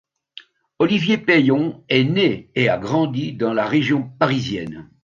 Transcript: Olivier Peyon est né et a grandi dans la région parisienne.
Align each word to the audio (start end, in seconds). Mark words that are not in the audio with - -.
Olivier 0.79 1.19
Peyon 1.19 1.83
est 1.87 2.03
né 2.03 2.49
et 2.55 2.69
a 2.69 2.79
grandi 2.79 3.33
dans 3.33 3.53
la 3.53 3.67
région 3.67 4.09
parisienne. 4.17 4.89